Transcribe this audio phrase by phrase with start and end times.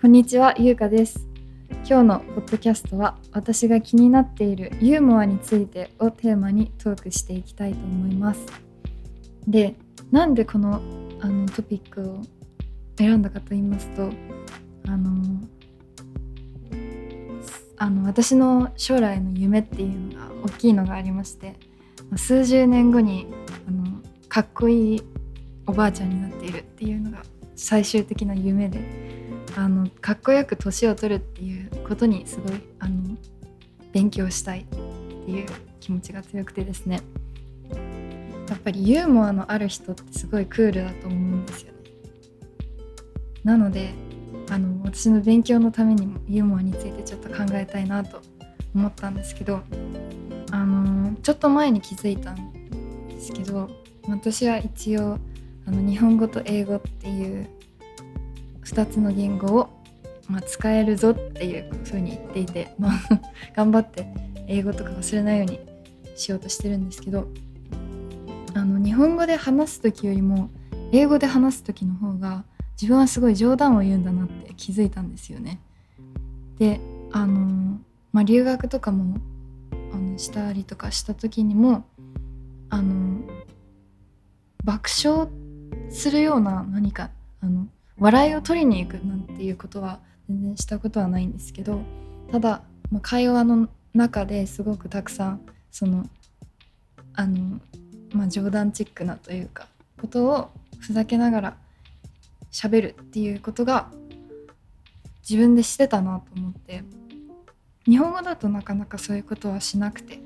[0.00, 1.28] こんにちは、ゆうかです。
[1.86, 8.40] 今日のポッドキャストは私が気になっているユーモアについてをテーマにトークしていきたいと思います。
[9.46, 9.76] で、
[10.10, 10.80] なんでこの
[11.20, 12.22] あのトピックを
[12.96, 14.08] 選んだかと言いますと、
[14.88, 15.22] あの
[17.76, 21.56] あの私の将来の夢っていうのが大きいのがありまして、
[22.16, 23.26] 数十年後に
[23.68, 23.84] あの
[24.30, 25.02] かっこいい
[25.66, 27.22] おばあちゃんになっているっていうのが
[27.54, 29.09] 最終的な夢で。
[29.56, 33.16] あのかっこよく年を取るっていうことにすごいあの
[33.92, 34.76] 勉強したいって
[35.30, 35.46] いう
[35.80, 37.00] 気持ちが強くてですね。
[38.48, 41.78] やっぱりユーモアのある人ってすごいクールだと思うんですよね。
[43.44, 43.92] なので
[44.50, 48.20] あの私の勉強のためにもユーモアについてちょっと考えたいなと
[48.74, 49.62] 思ったんですけど
[50.50, 52.52] あのちょっと前に気づいたん
[53.08, 53.70] ですけど
[54.08, 55.18] 私は一応
[55.66, 57.48] あの日本語と英語っていう
[58.70, 59.68] 2つの言語を、
[60.28, 63.00] まあ、使えるぞっていうふうに言っていて、 まあ、
[63.54, 64.06] 頑張って
[64.46, 65.60] 英語とか忘れないように
[66.16, 67.28] しようとしてるんですけど
[68.54, 70.50] あの日本語で話す時よりも
[70.92, 72.44] 英語で話す時の方が
[72.80, 75.60] 自分はすごい冗談を言うんだなって気づいたんですよね。
[76.58, 76.80] で
[77.12, 77.78] あの、
[78.12, 79.16] まあ、留学とかも
[79.92, 81.84] あのしたりとかした時にも
[82.68, 83.20] あの
[84.64, 85.28] 爆笑
[85.90, 87.10] するような何か
[87.40, 87.66] あの
[88.00, 91.82] 笑いを取りに行くなんていうことは全然したことはないんですけど
[92.32, 96.08] ただ、まあ、会話の中ですごくたくさんその
[97.14, 97.60] あの、
[98.12, 99.68] まあ、冗談チックなというか
[100.00, 101.56] ことをふざけながら
[102.50, 103.90] 喋るっていうことが
[105.28, 106.82] 自分でしてたなと思って
[107.84, 110.18] 日本語だとなかなかそういうことはしなくてや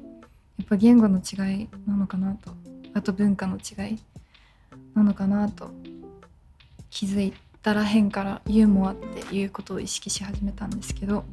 [0.63, 2.53] っぱ言語の違いなのかなと
[2.95, 3.99] あと文化の違い
[4.95, 5.71] なのかなと
[6.89, 7.44] 気づいて。
[7.65, 11.25] たらへんからユーモアっていうことを意識し始めたんですけど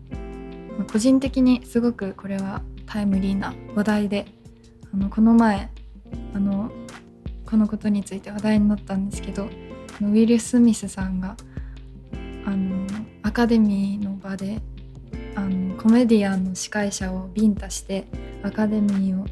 [0.90, 4.26] 個人的にすごくこれはタイムリーな話題で
[4.94, 5.70] あのこの前
[6.34, 6.72] あの
[7.46, 11.36] このことについて話題になったんですけどウィル・スミスさんが
[12.46, 12.88] あの
[13.24, 14.62] アカデミーの場で
[15.36, 18.08] あのコメディアンの司会者をビンタして
[18.42, 19.26] アカデミーを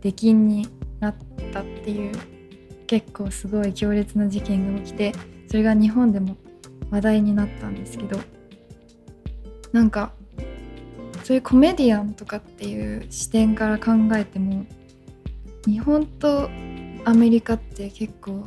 [0.00, 0.66] 出禁に
[1.00, 1.14] なっ
[1.52, 2.12] たっていう
[2.86, 5.12] 結構すごい強烈な事件が起きて
[5.48, 6.36] それが日本でも
[6.90, 8.18] 話題になったんですけど
[9.72, 10.12] なんか
[11.24, 14.64] そういうコメディアンとかっていう視点から考えても
[15.66, 16.48] 日本と
[17.04, 18.46] アメリカって結構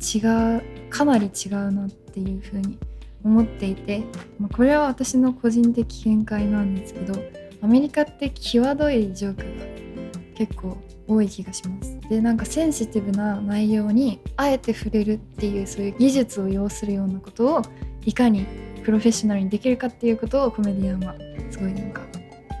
[0.00, 0.18] 違
[0.58, 2.78] うかなり違うなっていうふうに
[3.24, 4.02] 思っていて、
[4.38, 7.14] まあ、これは私の個人的見解なんですけど
[7.62, 10.76] アメリカって際どいジョークが結構
[11.08, 11.98] 多い気がします。
[12.08, 17.62] でなんかセンシティブな内容にあえて触れるっていうそういう技術を要するようなことを
[18.04, 18.46] いかに
[18.84, 21.14] プロフェッショナルにできるかっていうことをコメディアンは
[21.50, 22.02] すごいなんか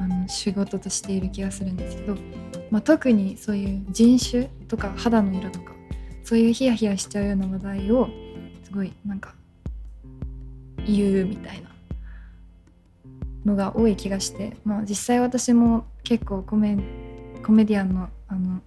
[0.00, 2.16] あの仕事としている気がするんですけど、
[2.70, 5.72] まあ、特にそういう人種とか肌の色とか
[6.24, 8.08] そういうヒヤヒヤしちゃうような話題を
[8.64, 9.34] すごいなんか
[10.84, 11.70] 言うみたいな
[13.44, 16.76] のが多い気がして、まあ、実際私も結構コメ
[17.44, 18.60] コメディアンのあの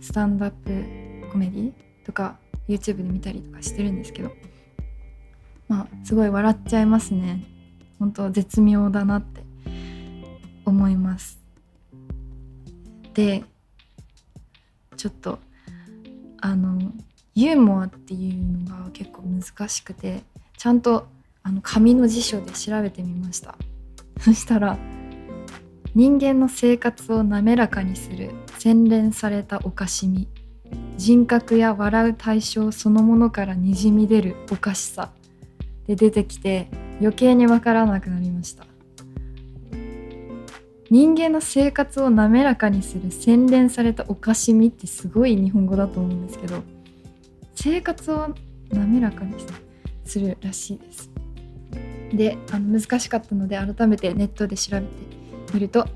[0.00, 1.72] スタンドアップコメディ
[2.04, 2.38] とか
[2.68, 4.30] YouTube で見たりとかしてるんですけど
[5.68, 7.44] まあすごい笑っちゃいますね。
[7.98, 9.42] 本当絶妙だなって
[10.66, 11.40] 思います。
[13.14, 13.44] で
[14.96, 15.38] ちょっと
[16.40, 16.92] あの
[17.34, 20.22] ユーモアっていうのが結構難しくて
[20.56, 21.06] ちゃんと
[21.42, 23.56] あの紙の辞書で調べてみました。
[24.20, 24.78] そしたら
[25.94, 30.26] 人間の生活を滑らかにする洗練されたおかしみ
[30.96, 35.12] 人格や笑う対象そのものからにじみ出るおかしさ。
[35.86, 36.68] で出てきて
[37.00, 38.66] 余計にわからなくなりました。
[40.90, 46.62] 人間の生活を滑らかにする洗練されたおかしみってすごい日本語だと思うんですけど
[47.54, 48.34] 生活を
[48.70, 49.34] 滑らかに
[50.04, 51.10] するらしいです。
[52.12, 55.13] であの難しかったので改めてネットで調べて
[55.54, 55.86] みると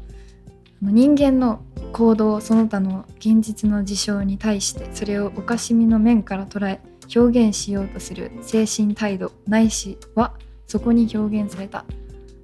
[0.81, 1.61] 人間の
[1.93, 6.81] 行動その他の現実の事象に対してそれをおかしみの面から捉え
[7.15, 10.35] 表現しようとする精神態度ないしは
[10.67, 11.85] そこに表現された。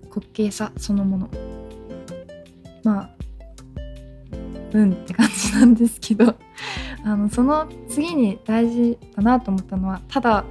[0.08, 1.30] 滑稽さそのもの。
[2.82, 3.10] まあ
[4.72, 6.34] うんって感じなんですけど。
[7.04, 10.44] あのその次に大事だなと思ったのはただ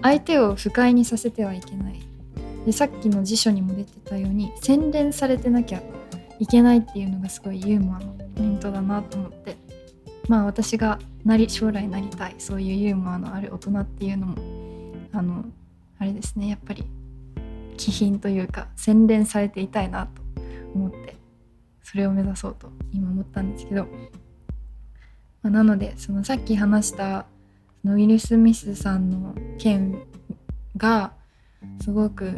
[0.00, 2.00] 相手を不快にさせてはいけない。
[2.64, 5.82] でさっきの辞書にも出てたように洗練されてなきゃ
[6.38, 9.56] いけないっていうのがすごいユーモアのポイントだなと思って。
[10.28, 14.36] まあ私がなり将来なりたいそういうユーモアのある大人っていうのも
[15.12, 15.44] あの
[15.98, 16.48] あれですね。
[16.48, 16.84] やっぱり
[17.76, 20.22] 気品というか洗練されていたいなと
[20.74, 21.16] 思って
[21.82, 23.84] それを目指そうと今思ったんですけど、
[25.42, 27.26] まあ、なのでそのさっき話した
[27.82, 30.02] そのウィル・スミスさんの件
[30.76, 31.12] が
[31.80, 32.34] すごく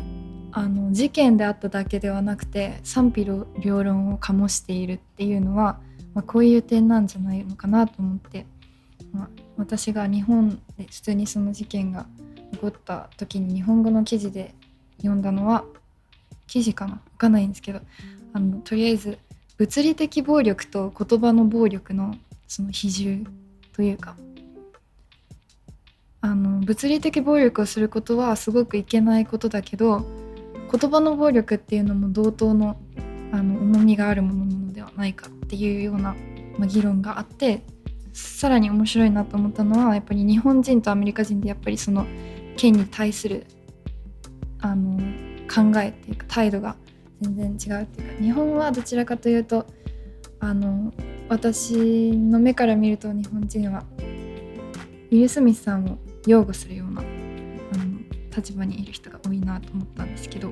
[0.52, 3.24] あの事件であっただけではなくて賛否
[3.60, 5.78] 両論を醸しているっていうのは、
[6.14, 8.46] まあ、こういう点なんじゃないのかなと思って、
[9.12, 12.06] まあ、私が日本で普通にその事件が
[12.52, 14.54] 起こった時に日本語の記事で
[14.98, 15.64] 読んだのは
[16.46, 17.80] 記事かな分かんないんですけど
[18.32, 19.18] あのとりあえず
[19.56, 22.16] 物理的暴力と言葉の暴力の
[22.48, 23.24] その比重
[23.72, 24.16] というか
[26.22, 30.04] あの物理的暴力をすることはすごくいけないことだけど
[30.70, 32.80] 言葉の暴力っていうのも同等の
[33.32, 36.16] あの重みがあるものなのではないかっていうような、
[36.58, 37.62] まあ、議論があって
[38.12, 42.06] さらに面白いなと思ったのはやっぱり日本人とアメリカ人でやっぱりその
[42.56, 43.46] 県に対する
[44.60, 44.98] あの
[45.48, 46.76] 考えっていうか態度が
[47.20, 49.66] 全然違うっていうか日本はどちらかというと
[50.40, 50.92] あの
[51.28, 51.76] 私
[52.12, 57.02] の目から見ると日本人はウィル・スミスさんを擁護するような
[58.40, 60.50] 立場にいる人が多いなと思ったんですけど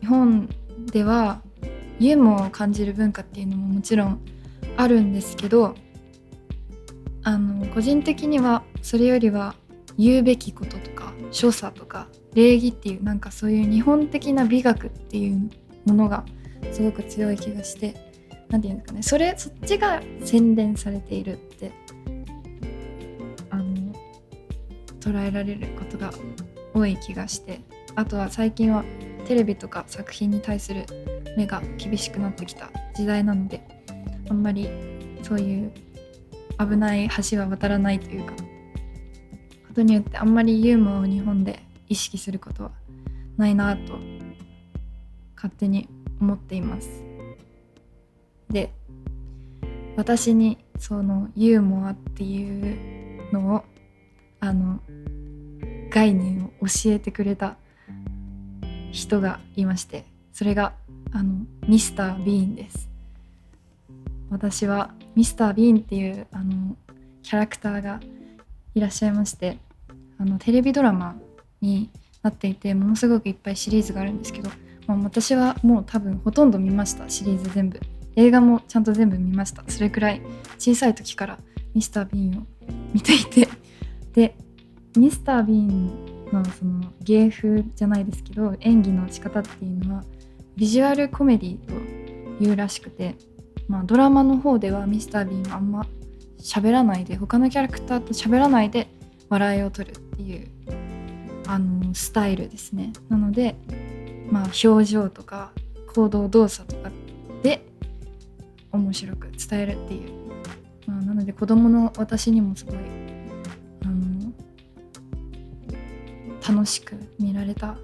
[0.00, 0.48] 日本
[0.92, 1.42] では
[1.98, 4.20] ユーモアを感じる文化っていうのももちろん
[4.76, 5.74] あるんですけど
[7.22, 9.54] あの個人的にはそれよりは
[9.96, 15.50] 言うべきこととか所作とか礼儀っていうなんかそういう日本的な美学っていう
[15.86, 16.24] ものが
[16.72, 17.94] すごく強い気がして
[18.48, 21.72] 何て言うんですかねそれそっちが洗練されているって
[23.50, 23.92] あの
[25.00, 26.12] 捉えられることが
[26.74, 27.60] 多い気がして
[27.94, 28.84] あとは最近は
[29.26, 30.84] テレビとか作品に対する
[31.36, 33.62] 目が厳しくなってきた時代なので
[34.28, 34.68] あんまり
[35.22, 35.72] そういう
[36.58, 42.70] 危ない橋は渡らないというかことによってあんまりユーモアを日本で意識することは
[43.36, 43.98] ないなと
[45.34, 45.88] 勝手に
[46.20, 47.02] 思っています。
[48.48, 48.70] で
[49.96, 53.64] 私にそのユーモアっていうのを
[54.40, 54.80] あの
[55.90, 57.56] 概念教えてくれた
[58.92, 60.74] 人がいましてそれが
[61.12, 62.90] あのミスター・ビーンです。
[64.30, 66.76] 私はミスター・ビーンっていうあの
[67.22, 68.00] キャラクターが
[68.74, 69.58] いらっしゃいまして
[70.18, 71.14] あのテレビドラマ
[71.60, 71.88] に
[72.22, 74.50] なっていてものすごくいっぱいシリーズがあるんですけど、
[74.88, 77.80] まあ、私はもう多分ほとんど見ましたシリーズ全部。
[78.16, 79.64] 映画もちゃんと全部見ました。
[79.68, 80.20] それくらい
[80.58, 81.38] 小さい時から
[81.74, 82.46] ミスター・ビーンを
[82.92, 83.48] 見ていて。
[84.12, 84.36] で
[84.96, 90.04] ミスター・ビーンのその芸風じゃないですけど演技の仕方っていうのは
[90.56, 91.72] ビジュアルコメディと
[92.44, 93.16] いうらしくて、
[93.68, 95.86] まあ、ドラマの方ではミスター・ビーンはあんま
[96.40, 98.88] 喋らないで他のキャラクターと喋らないで
[99.28, 100.48] 笑いを取るっていう
[101.46, 102.92] あのスタイルですね。
[103.08, 103.56] なので、
[104.30, 105.52] まあ、表情とか
[105.94, 106.90] 行動動作とか
[107.42, 107.66] で
[108.72, 110.10] 面白く伝えるっていう、
[110.86, 112.76] まあ、なので子供の私にもすごい
[116.46, 117.76] 楽しく見られた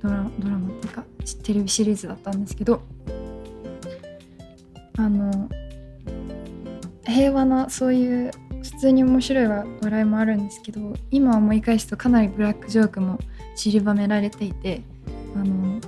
[0.00, 1.04] ドラドラマっていうか
[1.42, 2.82] テレビシリーズだったんですけど
[4.98, 5.48] あの
[7.04, 8.30] 平和なそういう
[8.62, 13.18] 普通に面白い笑いもあるんですけど今思い返すとかなりブラックジョークも
[13.56, 14.82] 散りばめられていて
[15.34, 15.80] あの、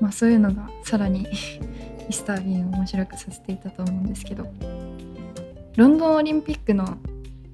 [0.00, 1.26] まあ、そういうのがさらに
[2.06, 4.46] ミスター・ビーンを面白くさせていたと思うんですけど
[5.76, 6.96] ロンドンオリンピックの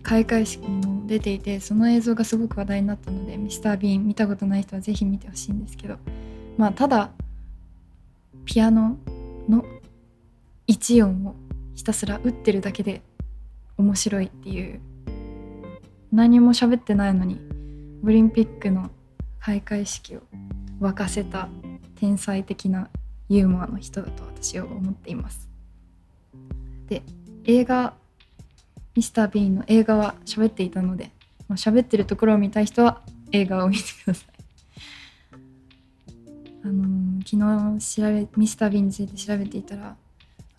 [0.02, 5.96] 開会式にも出ていてその映像がすごく話題になったのでミスター・ビーン見たことない人は是非見てほしいんですけど
[6.56, 7.10] まあただ
[8.44, 8.96] ピアノ
[9.48, 9.64] の
[10.68, 11.34] 1音を
[11.74, 13.02] ひたすら打ってるだけで
[13.76, 14.80] 面白いっていう
[16.12, 17.40] 何も喋ってないのに
[18.04, 18.90] オリンピックの
[19.40, 20.20] 開会式を
[20.80, 21.48] 沸かせた
[21.96, 22.88] 天才的な
[23.28, 25.48] ユーモアの人だと私は思っています。
[26.88, 27.02] で
[27.44, 27.94] 映画
[28.94, 31.10] ミスター・ビーンの映画は喋っていたので
[31.50, 34.26] 喋ってるところを見たい人は映画を見てください。
[36.64, 39.96] あの、昨日調べミスター・ビーンについて調べていたら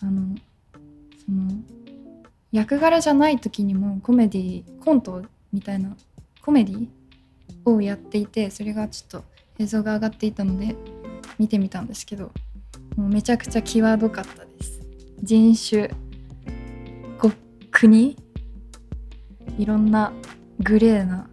[0.02, 0.36] あの
[1.26, 1.52] その
[2.52, 5.96] 役柄じゃない時にもコメディコントみたいな
[6.42, 6.88] コメディ
[7.66, 9.24] をやっていてそれがちょっと
[9.60, 10.76] 映像が上がっていたので
[11.40, 12.32] 見てみたんですけど
[12.96, 14.82] もうめちゃくちゃ際どかったです。
[15.22, 15.90] 人種
[17.72, 18.16] 国
[19.58, 20.12] いろんな
[20.60, 21.30] グレーな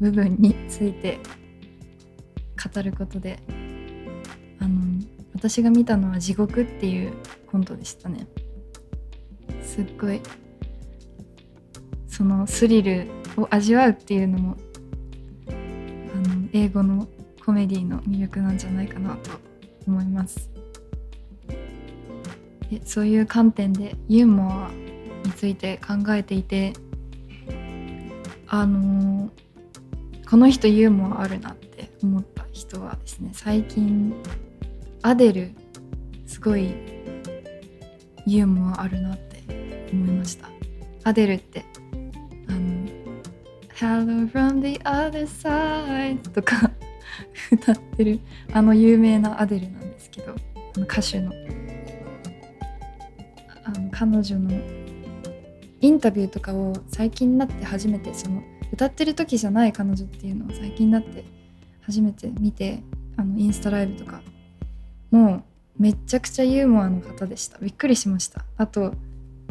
[0.00, 1.20] 部分について
[2.74, 3.38] 語ることで
[4.60, 4.80] あの
[5.34, 7.12] 私が見たのは「地獄」っていう
[7.50, 8.26] コントでしたね。
[9.62, 10.20] すっごい
[12.06, 14.56] そのスリルを味わうっていうのも
[15.48, 17.08] あの英語の
[17.44, 19.30] コメディの魅力なんじゃないかなと
[19.86, 20.48] 思います。
[22.70, 24.70] でそういう観点でユーモア
[25.24, 26.72] について考えていて
[28.60, 29.30] あの、
[30.30, 34.14] この人ユーモアあるなって思った人はですね最近
[35.02, 35.50] アデル
[36.24, 36.72] すごい
[38.26, 40.48] ユーモアあるなって思いました。
[41.02, 41.64] アデルって
[42.48, 42.86] あの
[43.74, 46.70] 「Hello from the other side」とか
[47.50, 48.20] 歌ってる
[48.52, 51.32] あの有名なアデルなんですけどあの歌手の。
[53.64, 54.83] あの彼女の
[55.84, 61.24] インタビューとかを最近になって初めてその歌ってる時じゃない彼女っていうのを最近になって
[61.82, 62.82] 初めて見て
[63.18, 64.22] あのインスタライブとか
[65.10, 65.44] も
[65.78, 67.58] うめちゃくちゃユーモアの方でした。
[67.58, 68.46] びっくりしました。
[68.56, 68.94] あと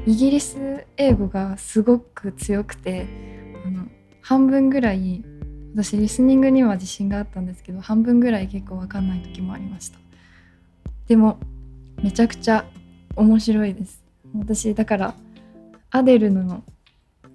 [0.08, 3.06] イギリス英語がすごく強くて
[3.64, 3.86] あの
[4.24, 5.24] 半分ぐらい
[5.76, 10.00] 私リスニングには自信があったんですけど半分ぐらい結構分かんない時もありました。
[11.08, 11.38] でも
[12.02, 12.66] めちゃくちゃ
[13.16, 14.04] 面白いです。
[14.36, 15.14] 私だから
[15.96, 16.64] アデルの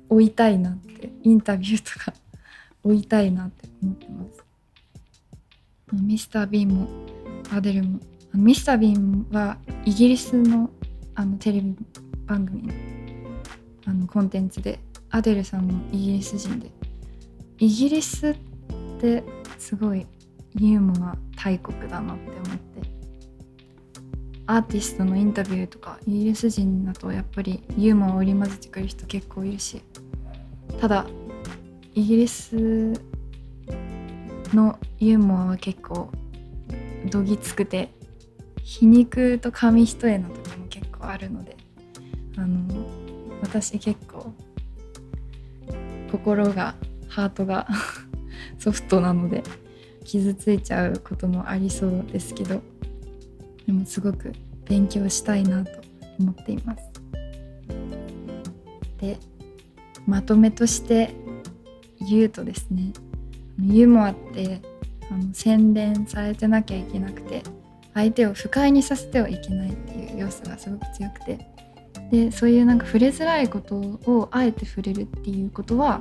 [0.09, 2.13] 追いたいなってインタビューとか
[2.83, 4.45] 追いたいなって思ってます。
[5.93, 6.89] ミスター・ビーンも
[7.53, 8.01] アデルも
[8.35, 10.71] ミスター・ビーンはイギリスの
[11.15, 11.77] あのテレビ
[12.27, 12.75] 番組の
[13.87, 16.71] あのコンテンツでアデルさんもイギリス人で。
[17.61, 18.35] イギリスっ
[19.01, 19.23] て
[19.57, 20.05] すごい
[20.57, 22.68] ユーモア大国だなって思って
[24.51, 29.83] アーティストのインタビューとかイギリス人だとやっぱりユーモアを織り交ぜてくる人結構いるし
[30.81, 31.05] ただ
[31.95, 32.57] イギリス
[34.55, 36.11] のユーモアは結構
[37.11, 37.91] どぎつくて
[38.63, 41.55] 皮肉と紙一重の時も結構あるので
[42.39, 42.87] あの
[43.43, 44.33] 私結構
[46.11, 46.75] 心が
[47.07, 47.69] ハートが
[48.59, 49.43] ソフトなので
[50.05, 52.63] 傷ついちゃうこともありそうですけど
[53.69, 54.33] でもすごく
[54.65, 55.71] 勉強したいなと
[56.19, 56.91] 思っています。
[58.99, 59.19] で
[60.07, 61.15] まとめとして
[62.01, 62.93] 言うとですね
[63.61, 64.63] ユーモアって
[65.11, 67.43] あの洗練されてなきゃいけなくて
[67.93, 71.47] 相手を不快にさせてはいけないっていう要素がすごく強くて
[72.11, 76.01] でそういうなんか触れづらいことをあえて触れるっていうことは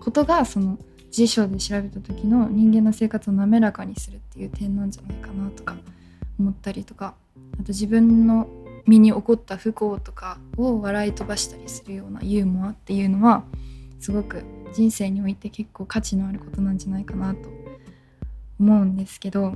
[0.00, 0.78] ことがその
[1.10, 5.74] 辞書で調べた時の人間の生活を滑らかにするっていう点なんじゃないかなとか
[6.38, 7.14] 思ったりとか
[7.54, 8.48] あと自分の
[8.86, 13.44] 身に起こった不幸とかを笑い飛ばしたりするようなユーモアっていうのは
[14.00, 17.48] すごく人生において結構価値のあることなんじゃないかなと
[18.58, 19.54] 思うんですけど、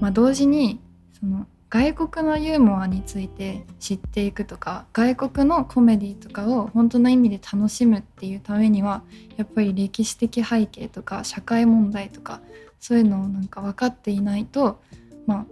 [0.00, 0.80] まあ、同時に
[1.18, 9.02] その外国のユーモアについて知っていくとか外国のコメディとかを本当の意味で楽しむっていうためには
[9.36, 12.40] やっぱり歴史的背景とか社会問題とか
[12.80, 14.80] そういうのをなんか分かっていないと
[15.26, 15.46] まあ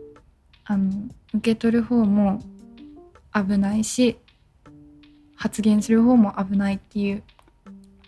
[0.70, 2.40] あの受け取る方も
[3.34, 4.18] 危ないし
[5.34, 7.22] 発言する方も危ないっていう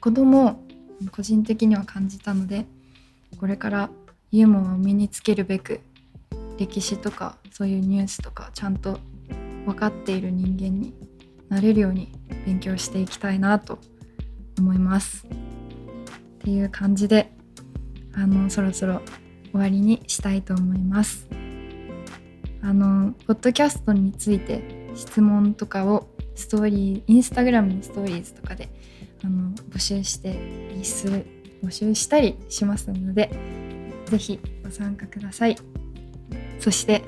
[0.00, 0.62] ことも
[1.10, 2.66] 個人的には感じたので
[3.38, 3.90] これから
[4.30, 5.80] ユーモアを身につけるべく
[6.58, 8.98] 歴史とかそういうニュースとかちゃんと
[9.64, 10.92] 分かっている人間に
[11.48, 12.12] なれるように
[12.44, 13.78] 勉強していきたいなと
[14.58, 15.26] 思います。
[15.26, 17.32] っていう感じで
[18.14, 19.00] あのそろそろ
[19.52, 21.39] 終わりにしたいと思います。
[22.62, 24.62] あのポッドキャストについて
[24.94, 28.68] 質問とかをストーリーインスタグラムのストーリーズとかで
[29.24, 30.34] あの募集して
[31.62, 33.30] 募集したりしますので
[34.06, 35.56] 是非ご参加ください。
[36.58, 37.02] そして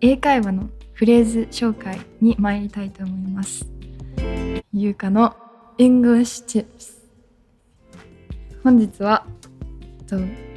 [0.00, 3.66] 英会話のフレーズ紹介に参りたいと思います。
[4.72, 5.34] ゆうかの
[5.78, 6.96] English Tips
[8.62, 9.26] 本日は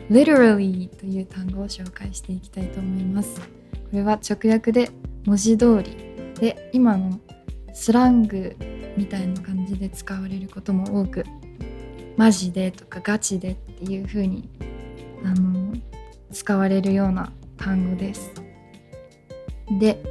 [0.10, 3.59] literally という単語を紹介していきたいと思います。
[3.91, 4.91] これは直訳で
[5.25, 5.96] 文字通り
[6.39, 7.19] で今の
[7.74, 8.55] スラング
[8.96, 11.25] みたいな感じで使われることも多く
[12.17, 14.50] マジでとかガチでっていう風に
[15.24, 15.74] あの
[16.31, 18.31] 使われるような単語です。
[19.79, 20.01] で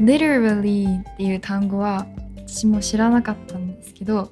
[0.00, 2.06] literally っていう単語は
[2.36, 4.30] 私も知らなかったんですけど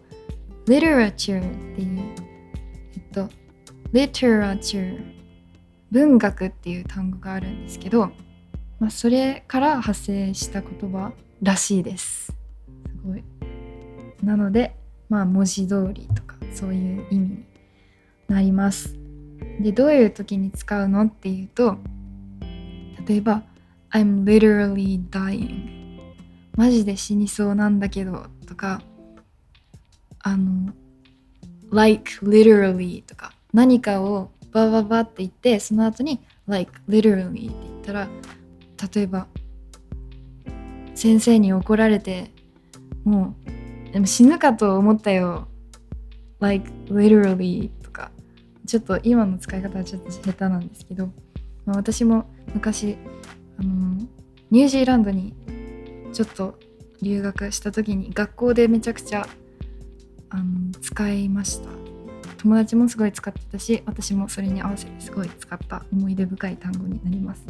[0.66, 2.14] literature っていう
[2.94, 3.28] えっと
[3.92, 5.00] literature
[5.90, 8.10] 文学っていう単語があるんですけど
[8.80, 12.26] まあ、それから派生した言葉らしいです。
[12.26, 12.34] す
[13.06, 13.22] ごい。
[14.24, 14.74] なので
[15.08, 17.44] まあ文字通りとかそういう意味に
[18.28, 18.96] なります。
[19.60, 21.76] でどういう時に使うのっていうと
[23.06, 23.42] 例えば
[23.90, 25.98] I'm literally dying
[26.56, 28.82] マジで死にそうなんだけどとか
[30.20, 30.72] あの
[31.70, 38.08] like literally とか何かをバババって言ってその後に like literally って言ったら
[38.94, 39.26] 例えば
[40.94, 42.30] 先生に怒られて
[43.04, 43.34] も
[43.88, 45.48] うでも死ぬかと思ったよ。
[46.38, 48.10] Like literally とか。
[48.66, 51.06] ちょっと今の使い方はちょっと下手なんですけど、
[51.66, 52.96] まあ、私も昔
[53.58, 53.96] あの
[54.50, 55.34] ニュージーランドに
[56.12, 56.56] ちょっと
[57.02, 59.26] 留学した時に学校でめちゃくちゃ
[60.28, 61.68] あの使いました。
[62.38, 67.44] 友達もすごい使ってたし私もそれに合わせてすごい使った思い出深い単語になります。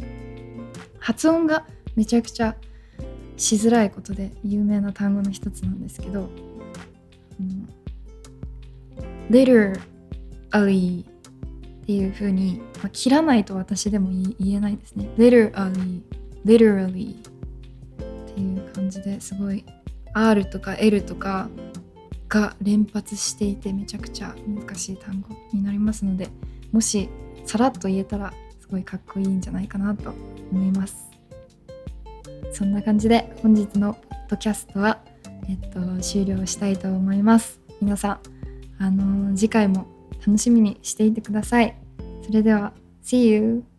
[1.01, 1.65] 発音が
[1.95, 2.55] めちゃくちゃ
[3.35, 6.29] しづらいことで有名な単語の一つなんですけど、
[7.39, 7.67] うん、
[9.29, 11.05] literally っ
[11.85, 15.09] ていう風に、まあ、切らないと私でも言えないですね。
[15.17, 16.01] literally
[16.45, 19.65] literally っていう感じですごい
[20.13, 21.49] R とか L とか
[22.29, 26.27] が連発していてめちゃくちゃ難しい単語になりますので
[26.71, 27.09] もし
[27.45, 28.33] さらっと言えたら
[28.71, 30.13] ごいかっこいいんじゃないかなと
[30.51, 31.09] 思います。
[32.51, 34.99] そんな感じで本日のポッドキャストは、
[35.49, 37.59] えっと、終了したいと思います。
[37.81, 38.19] 皆さん
[38.79, 39.85] あのー、次回も
[40.25, 41.75] 楽しみにしていてください。
[42.23, 42.73] それでは
[43.03, 43.70] See you!